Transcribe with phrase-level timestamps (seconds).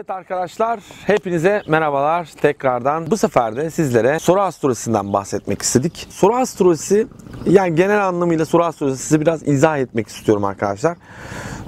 [0.00, 3.10] Evet arkadaşlar, hepinize merhabalar tekrardan.
[3.10, 6.06] Bu sefer de sizlere soru astrolojisinden bahsetmek istedik.
[6.10, 7.06] Soru astrolojisi,
[7.46, 10.96] yani genel anlamıyla soru astrolojisi size biraz izah etmek istiyorum arkadaşlar.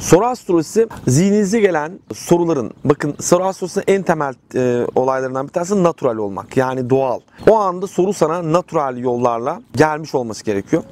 [0.03, 6.17] Soru astrolojisi zihninize gelen soruların, bakın soru astrolojisinin en temel e, olaylarından bir tanesi natural
[6.17, 6.57] olmak.
[6.57, 7.21] Yani doğal.
[7.51, 10.83] O anda soru sana natural yollarla gelmiş olması gerekiyor.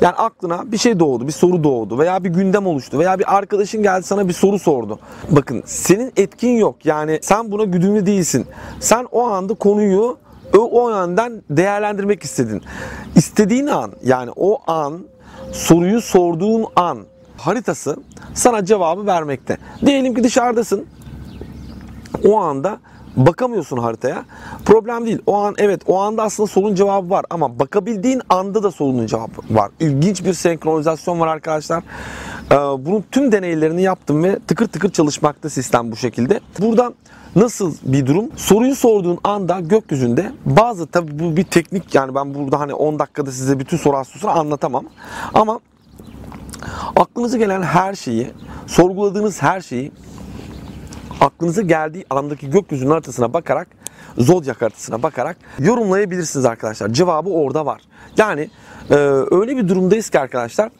[0.00, 3.82] Yani aklına bir şey doğdu, bir soru doğdu veya bir gündem oluştu veya bir arkadaşın
[3.82, 4.98] geldi sana bir soru sordu.
[5.30, 6.86] Bakın senin etkin yok.
[6.86, 8.46] Yani sen buna güdümlü değilsin.
[8.80, 10.18] Sen o anda konuyu
[10.58, 12.62] o, yönden değerlendirmek istedin.
[13.16, 15.00] İstediğin an yani o an
[15.52, 16.98] soruyu sorduğun an
[17.36, 17.96] haritası
[18.34, 19.56] sana cevabı vermekte.
[19.86, 20.86] Diyelim ki dışarıdasın.
[22.24, 22.78] O anda
[23.16, 24.24] bakamıyorsun haritaya.
[24.64, 25.18] Problem değil.
[25.26, 29.40] O an evet o anda aslında sorunun cevabı var ama bakabildiğin anda da sorunun cevabı
[29.50, 29.70] var.
[29.80, 31.82] İlginç bir senkronizasyon var arkadaşlar.
[32.52, 36.40] Ee, bunun tüm deneylerini yaptım ve tıkır tıkır çalışmakta sistem bu şekilde.
[36.60, 36.92] Burada
[37.36, 38.30] Nasıl bir durum?
[38.36, 43.32] Soruyu sorduğun anda gökyüzünde bazı tabi bu bir teknik yani ben burada hani 10 dakikada
[43.32, 44.84] size bütün soru astrosunu anlatamam.
[45.34, 45.60] Ama
[46.96, 48.30] aklınıza gelen her şeyi,
[48.66, 49.92] sorguladığınız her şeyi
[51.20, 53.68] aklınıza geldiği andaki gökyüzünün haritasına bakarak
[54.18, 56.88] zodyak haritasına bakarak yorumlayabilirsiniz arkadaşlar.
[56.88, 57.82] Cevabı orada var.
[58.16, 58.50] Yani
[58.90, 58.94] e,
[59.30, 60.70] öyle bir durumdayız ki arkadaşlar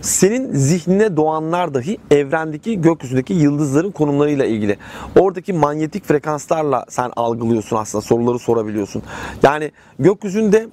[0.00, 4.76] senin zihnine doğanlar dahi evrendeki gökyüzündeki yıldızların konumlarıyla ilgili.
[5.18, 9.02] Oradaki manyetik frekanslarla sen algılıyorsun aslında soruları sorabiliyorsun.
[9.42, 10.68] Yani gökyüzünde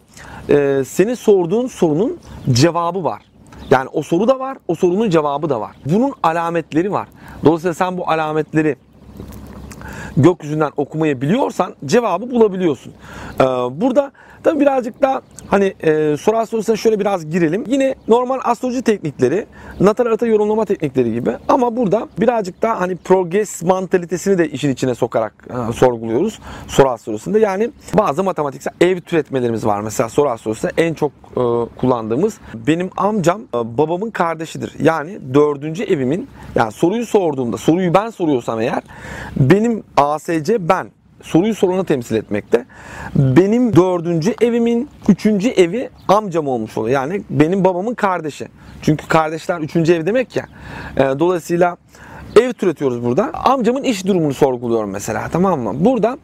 [0.50, 2.18] e, senin sorduğun sorunun
[2.52, 3.22] cevabı var.
[3.72, 5.76] Yani o soru da var, o sorunun cevabı da var.
[5.86, 7.08] Bunun alametleri var.
[7.46, 8.76] Dolayısıyla sen bu alametleri
[10.18, 12.94] gökyüzünden okumayı biliyorsan cevabı bulabiliyorsun.
[13.42, 13.44] Ee,
[13.82, 14.12] burada
[14.44, 17.64] tabii birazcık daha hani e, soru astrolojisine şöyle biraz girelim.
[17.68, 19.46] Yine normal astroloji teknikleri,
[19.80, 24.96] natal harita yorumlama teknikleri gibi ama burada birazcık daha hani progress mantalitesini de işin içine
[24.96, 27.40] sokarak e, sorguluyoruz soru astrolojisinde.
[27.40, 29.82] Yani bazı matematiksel ev türetmelerimiz var.
[29.82, 31.42] Mesela soru astrolojisinde en çok e,
[31.80, 34.74] kullandığımız benim amcam e, babamın kardeşidir.
[34.80, 38.84] Yani dördüncü evimin yani soruyu sorduğumda soruyu ben soruyorsam eğer
[39.38, 40.88] benim ASC ben
[41.24, 42.66] soruyu sorana temsil etmekte.
[43.16, 46.94] Benim dördüncü evimin üçüncü evi amcam olmuş oluyor.
[46.94, 48.48] Yani benim babamın kardeşi.
[48.82, 50.46] Çünkü kardeşler üçüncü ev demek ya.
[50.98, 51.78] E, dolayısıyla
[52.42, 53.32] ev türetiyoruz burada.
[53.34, 55.74] Amcamın iş durumunu sorguluyorum mesela tamam mı?
[55.76, 56.18] Burada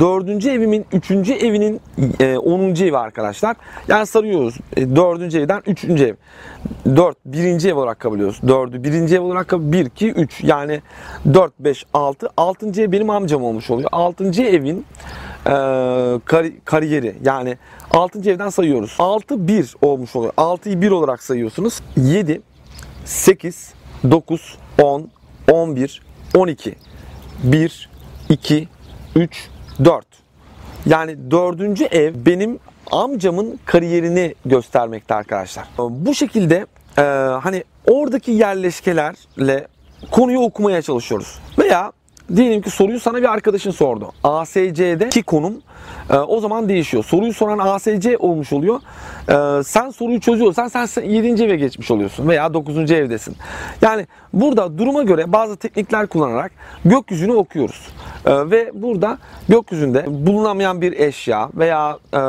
[0.00, 1.80] dördüncü evimin üçüncü evinin
[2.20, 3.56] e, onuncu evi arkadaşlar.
[3.88, 4.54] Yani sarıyoruz.
[4.76, 6.14] E, dördüncü evden üçüncü ev.
[6.96, 8.40] Dört birinci ev olarak kabul ediyoruz.
[8.48, 10.44] Dördü birinci ev olarak kabul bir, iki, üç.
[10.44, 10.82] Yani
[11.34, 12.28] dört, beş, altı.
[12.36, 13.88] Altıncı ev benim amcam olmuş oluyor.
[13.92, 14.86] Altıncı evin
[15.46, 15.50] e,
[16.24, 17.58] kar, kariyeri yani
[17.90, 18.96] altıncı evden sayıyoruz.
[18.98, 20.32] Altı bir olmuş oluyor.
[20.36, 21.80] Altıyı bir olarak sayıyorsunuz.
[21.96, 22.40] Yedi,
[23.04, 23.72] sekiz,
[24.10, 25.08] dokuz, on,
[25.50, 26.02] on bir,
[26.36, 26.74] on iki.
[27.42, 27.90] Bir,
[28.28, 28.68] iki,
[29.16, 29.50] üç,
[29.84, 30.06] 4.
[30.86, 32.58] Yani dördüncü ev benim
[32.90, 35.64] amcamın kariyerini göstermekte arkadaşlar.
[35.78, 36.66] Bu şekilde
[36.98, 37.02] e,
[37.42, 39.68] hani oradaki yerleşkelerle
[40.10, 41.38] konuyu okumaya çalışıyoruz.
[41.58, 41.92] Veya
[42.36, 44.12] diyelim ki soruyu sana bir arkadaşın sordu.
[44.24, 45.62] ASC'deki konum
[46.10, 47.04] e, o zaman değişiyor.
[47.04, 48.80] Soruyu soran ASC olmuş oluyor.
[49.28, 51.44] E, sen soruyu çözüyorsan sen 7.
[51.44, 52.90] eve geçmiş oluyorsun veya 9.
[52.90, 53.36] evdesin.
[53.82, 56.52] Yani burada duruma göre bazı teknikler kullanarak
[56.84, 57.88] gökyüzünü okuyoruz.
[58.26, 59.18] E, ve burada
[59.48, 62.20] gökyüzünde bulunamayan bir eşya veya e,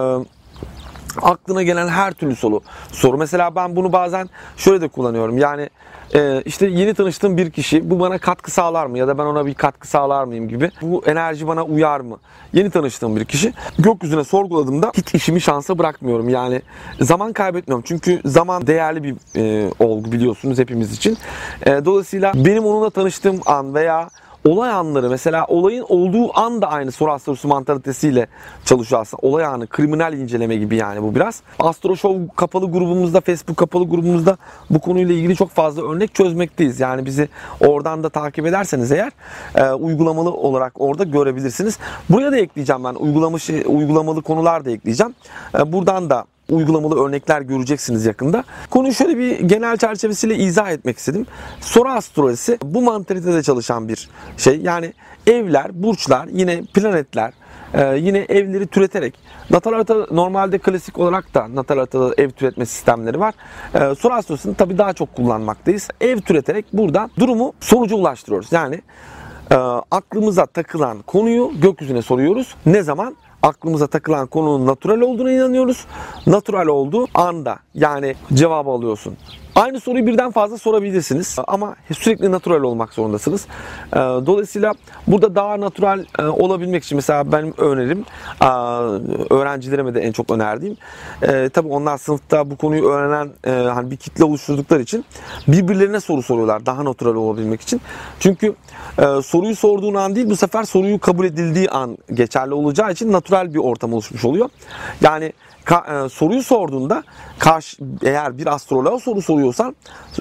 [1.22, 2.62] aklına gelen her türlü soru.
[2.92, 5.38] Soru mesela ben bunu bazen şöyle de kullanıyorum.
[5.38, 5.70] Yani
[6.16, 9.46] e, işte yeni tanıştığım bir kişi bu bana katkı sağlar mı ya da ben ona
[9.46, 10.72] bir katkı sağlar mıyım gibi.
[10.82, 12.18] Bu enerji bana uyar mı?
[12.54, 16.30] Yeni tanıştığım bir kişi gökyüzüne sorguladığımda hiç işimi şansa bırakmıyorum.
[16.30, 16.62] Yani
[17.02, 17.84] zaman kaybetmiyorum.
[17.88, 21.18] Çünkü zaman değerli bir e, olgu biliyorsunuz hepimiz için.
[21.66, 24.10] E, dolayısıyla benim onunla tanıştığım an veya
[24.46, 28.28] olay anları mesela olayın olduğu an da aynı soru astroloji mantalitesiyle
[28.66, 29.28] çalışıyor aslında.
[29.28, 31.42] Olay anı, kriminal inceleme gibi yani bu biraz.
[31.60, 34.38] Astro Show kapalı grubumuzda, Facebook kapalı grubumuzda
[34.70, 36.80] bu konuyla ilgili çok fazla örnek çözmekteyiz.
[36.80, 39.12] Yani bizi oradan da takip ederseniz eğer
[39.56, 41.80] e, uygulamalı olarak orada görebilirsiniz.
[42.10, 45.16] Buraya da ekleyeceğim ben uygulamış, uygulamalı konular da ekleyeceğim.
[45.60, 48.44] E, buradan da uygulamalı örnekler göreceksiniz yakında.
[48.70, 51.26] Konuyu şöyle bir genel çerçevesiyle izah etmek istedim.
[51.62, 54.62] Soru astrolojisi bu mantalitede çalışan bir şey.
[54.62, 54.94] Yani
[55.28, 57.34] evler, burçlar, yine planetler,
[57.74, 59.14] e, yine evleri türeterek
[59.50, 63.34] natal harita normalde klasik olarak da natal haritada ev türetme sistemleri var.
[63.74, 65.90] E, soru astrolojisini tabii daha çok kullanmaktayız.
[66.02, 68.52] Ev türeterek burada durumu sonuca ulaştırıyoruz.
[68.52, 68.82] Yani
[69.52, 69.56] e,
[69.92, 72.56] aklımıza takılan konuyu gökyüzüne soruyoruz.
[72.66, 73.16] Ne zaman?
[73.46, 75.86] Aklımıza takılan konunun natural olduğuna inanıyoruz.
[76.28, 79.18] Natural olduğu anda yani cevabı alıyorsun.
[79.56, 83.48] Aynı soruyu birden fazla sorabilirsiniz ama sürekli natural olmak zorundasınız.
[83.94, 84.74] Ee, Dolayısıyla
[85.08, 88.06] burada daha natural e, olabilmek için mesela benim önerim
[88.42, 88.48] e,
[89.34, 90.78] öğrencilerime de en çok önerdiğim
[91.22, 93.30] e, tabii onlar sınıfta bu konuyu öğrenen
[93.70, 95.06] hani bir kitle oluşturdukları için
[95.48, 97.82] birbirlerine soru soruyorlar daha natural olabilmek için.
[98.20, 98.56] Çünkü
[99.24, 103.60] soruyu sorduğun an değil bu sefer soruyu kabul edildiği an geçerli olacağı için natural bir
[103.60, 104.50] ortam oluşmuş oluyor.
[105.02, 105.34] Yani
[106.12, 107.04] soruyu sorduğunda
[108.04, 109.45] eğer bir astroloğa soru soruyorsan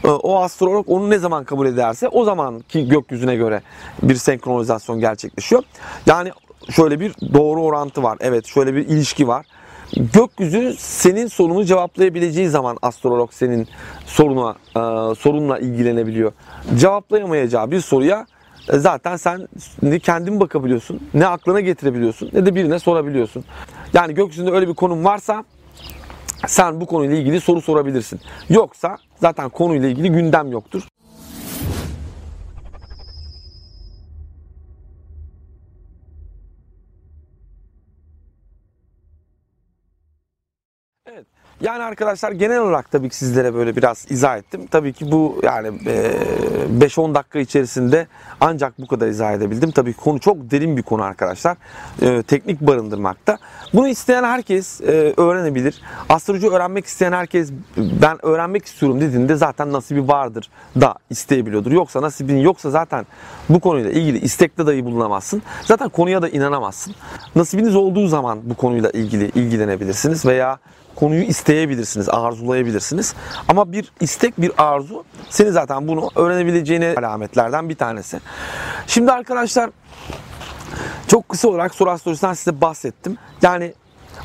[0.04, 3.62] e, o astrolog onu ne zaman kabul ederse o zaman ki gökyüzüne göre
[4.02, 5.62] bir senkronizasyon gerçekleşiyor.
[6.06, 6.30] Yani
[6.70, 8.18] şöyle bir doğru orantı var.
[8.20, 9.46] Evet şöyle bir ilişki var.
[9.96, 13.68] Gökyüzü senin sorunu cevaplayabileceği zaman astrolog senin
[14.06, 16.32] soruna e, sorunla ilgilenebiliyor.
[16.76, 18.26] Cevaplayamayacağı bir soruya
[18.72, 19.48] e, zaten sen
[19.82, 23.44] ne kendin bakabiliyorsun, ne aklına getirebiliyorsun, ne de birine sorabiliyorsun.
[23.92, 25.44] Yani gökyüzünde öyle bir konum varsa
[26.48, 28.20] sen bu konuyla ilgili soru sorabilirsin.
[28.48, 30.82] Yoksa zaten konuyla ilgili gündem yoktur.
[41.64, 44.66] Yani arkadaşlar genel olarak tabii ki sizlere böyle biraz izah ettim.
[44.70, 46.12] Tabii ki bu yani e,
[46.80, 48.06] 5-10 dakika içerisinde
[48.40, 49.70] ancak bu kadar izah edebildim.
[49.70, 51.56] Tabii konu çok derin bir konu arkadaşlar.
[52.26, 53.38] Teknik barındırmakta.
[53.74, 54.80] Bunu isteyen herkes
[55.16, 55.80] öğrenebilir.
[56.08, 60.50] Astroloji öğrenmek isteyen herkes ben öğrenmek istiyorum dediğinde zaten nasibi vardır
[60.80, 61.72] da isteyebiliyordur.
[61.72, 63.06] Yoksa nasibin yoksa zaten
[63.48, 65.42] bu konuyla ilgili istekte dahi bulunamazsın.
[65.62, 66.94] Zaten konuya da inanamazsın.
[67.36, 70.58] Nasibiniz olduğu zaman bu konuyla ilgili ilgilenebilirsiniz veya
[70.96, 73.14] konuyu isteyebilirsiniz, arzulayabilirsiniz.
[73.48, 78.20] Ama bir istek, bir arzu seni zaten bunu öğrenebileceğine alametlerden bir tanesi.
[78.86, 79.70] Şimdi arkadaşlar
[81.08, 83.16] çok kısa olarak soru astrolojisinden size bahsettim.
[83.42, 83.74] Yani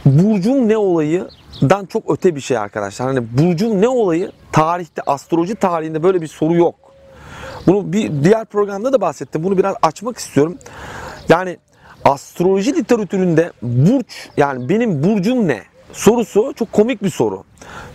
[0.05, 3.07] burcun ne olayıdan çok öte bir şey arkadaşlar.
[3.07, 6.75] Hani burcun ne olayı tarihte, astroloji tarihinde böyle bir soru yok.
[7.67, 9.43] Bunu bir diğer programda da bahsettim.
[9.43, 10.57] Bunu biraz açmak istiyorum.
[11.29, 11.57] Yani
[12.05, 15.63] astroloji literatüründe burç yani benim burcum ne?
[15.93, 17.43] Sorusu çok komik bir soru.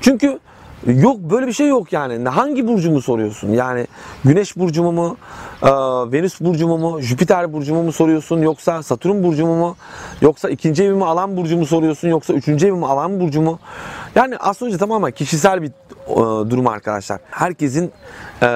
[0.00, 0.38] Çünkü
[0.87, 2.29] yok böyle bir şey yok yani.
[2.29, 3.52] Hangi burcumu soruyorsun?
[3.52, 3.87] Yani
[4.25, 5.17] Güneş burcumu mu,
[5.62, 5.70] e,
[6.12, 9.76] Venüs burcumu mu, Jüpiter burcumu mu soruyorsun yoksa Satürn burcumu mu,
[10.20, 13.58] yoksa ikinci evimi alan burcumu soruyorsun yoksa üçüncü evimi alan burcumu?
[14.14, 17.20] Yani astroloji tamamen kişisel bir e, durum arkadaşlar.
[17.31, 17.93] Herkesin
[18.43, 18.47] e,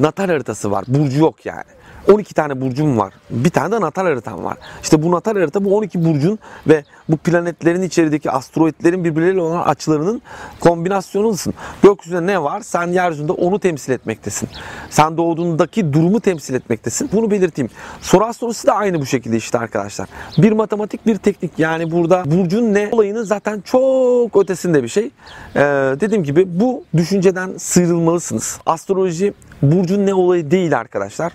[0.00, 0.84] natal haritası var.
[0.88, 1.77] Burcu yok yani.
[2.08, 3.14] 12 tane burcum var.
[3.30, 4.56] Bir tane de natal haritam var.
[4.82, 10.22] İşte bu natal harita bu 12 burcun ve bu planetlerin içerideki asteroitlerin birbirleriyle olan açılarının
[10.60, 11.54] kombinasyonusun.
[11.82, 12.60] Gökyüzünde ne var?
[12.60, 14.48] Sen yeryüzünde onu temsil etmektesin.
[14.90, 17.10] Sen doğduğundaki durumu temsil etmektesin.
[17.12, 17.70] Bunu belirteyim.
[18.00, 20.08] Soru astrolojisi de aynı bu şekilde işte arkadaşlar.
[20.38, 21.58] Bir matematik, bir teknik.
[21.58, 25.10] Yani burada burcun ne olayını zaten çok ötesinde bir şey.
[25.56, 25.60] Ee,
[26.00, 28.60] dediğim gibi bu düşünceden sıyrılmalısınız.
[28.66, 31.32] Astroloji burcun ne olayı değil arkadaşlar.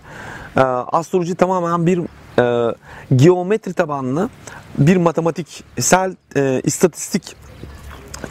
[0.58, 2.02] Ee, astroloji tamamen bir
[2.40, 2.76] e,
[3.16, 4.30] geometri tabanlı
[4.78, 7.36] bir matematiksel e, istatistik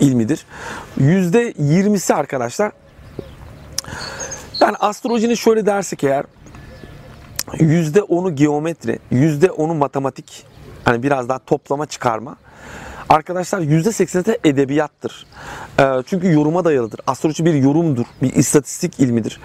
[0.00, 0.46] ilmidir.
[0.96, 2.72] Yüzde yirmisi arkadaşlar
[4.60, 6.24] yani astrolojinin şöyle dersek eğer
[7.58, 10.46] yüzde onu geometri, yüzde onu matematik
[10.84, 12.36] hani biraz daha toplama çıkarma
[13.12, 15.26] Arkadaşlar %80'i de edebiyattır.
[15.80, 17.00] E, çünkü yoruma dayalıdır.
[17.06, 19.40] Astroloji bir yorumdur, bir istatistik ilmidir.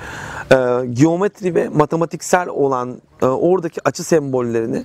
[0.52, 0.56] E,
[0.94, 4.84] geometri ve matematiksel olan e, oradaki açı sembollerini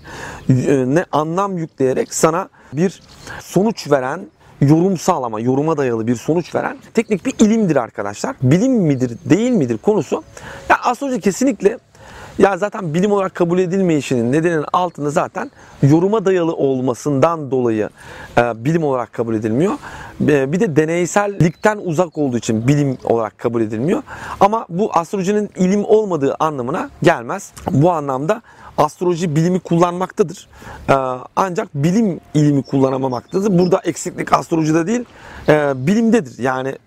[0.49, 3.03] e, ne anlam yükleyerek sana bir
[3.41, 4.21] sonuç veren
[4.61, 8.37] yorumsal ama yoruma dayalı bir sonuç veren teknik bir ilimdir arkadaşlar.
[8.43, 10.23] Bilim midir, değil midir konusu.
[10.69, 11.79] Ya astroloji kesinlikle
[12.39, 15.51] ya zaten bilim olarak kabul edilmeyişinin nedeninin altında zaten
[15.83, 17.91] yoruma dayalı olmasından dolayı
[18.39, 19.73] e, bilim olarak kabul edilmiyor.
[20.29, 24.03] E, bir de deneysellikten uzak olduğu için bilim olarak kabul edilmiyor.
[24.41, 27.53] Ama bu astrolojinin ilim olmadığı anlamına gelmez.
[27.71, 28.43] Bu anlamda
[28.79, 30.49] astroloji bilimi kullanmaktadır.
[30.88, 30.93] Ee,
[31.37, 33.59] ancak bilim ilimi kullanamamaktadır.
[33.59, 35.05] Burada eksiklik astrolojide değil,
[35.49, 36.38] e, bilimdedir.
[36.38, 36.79] Yani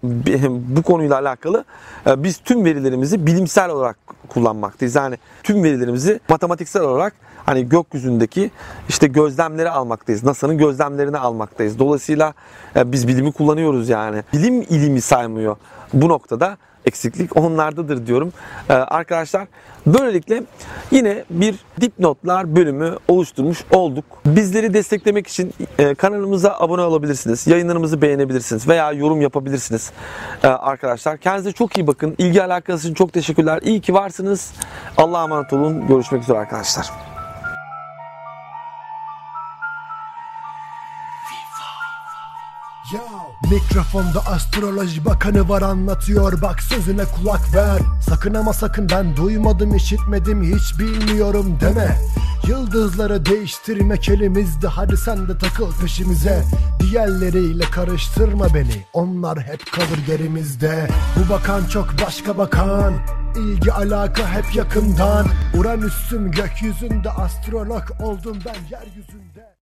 [0.75, 1.65] bu konuyla alakalı
[2.07, 3.97] e, biz tüm verilerimizi bilimsel olarak
[4.29, 4.95] kullanmaktayız.
[4.95, 7.13] Yani tüm verilerimizi matematiksel olarak
[7.45, 8.51] hani gökyüzündeki
[8.89, 10.23] işte gözlemleri almaktayız.
[10.23, 11.79] NASA'nın gözlemlerini almaktayız.
[11.79, 12.33] Dolayısıyla
[12.75, 14.23] e, biz bilimi kullanıyoruz yani.
[14.33, 15.55] Bilim ilimi saymıyor
[15.93, 18.33] bu noktada eksiklik onlardadır diyorum.
[18.69, 19.47] Ee, arkadaşlar
[19.85, 20.43] böylelikle
[20.91, 24.05] yine bir dipnotlar bölümü oluşturmuş olduk.
[24.25, 27.47] Bizleri desteklemek için e, kanalımıza abone olabilirsiniz.
[27.47, 29.91] Yayınlarımızı beğenebilirsiniz veya yorum yapabilirsiniz
[30.43, 31.17] ee, arkadaşlar.
[31.17, 32.15] Kendinize çok iyi bakın.
[32.17, 33.59] İlgi alakası için çok teşekkürler.
[33.63, 34.53] İyi ki varsınız.
[34.97, 35.87] Allah'a emanet olun.
[35.87, 37.14] Görüşmek üzere arkadaşlar.
[43.51, 46.41] Mikrofonda astroloji bakanı var anlatıyor.
[46.41, 47.79] Bak sözüne kulak ver.
[48.09, 51.97] Sakın ama sakın ben duymadım işitmedim hiç bilmiyorum deme.
[52.47, 56.43] Yıldızları değiştirmek elimizde Hadi sen de takıl peşimize.
[56.79, 58.85] Diğerleriyle karıştırma beni.
[58.93, 62.93] Onlar hep kalır gerimizde Bu bakan çok başka bakan.
[63.37, 65.27] İlgi alaka hep yakından.
[65.57, 69.54] Uranüs'üm gökyüzünde Astrolog oldum ben yeryüzünde